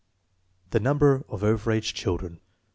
[0.71, 2.39] The number of over age children.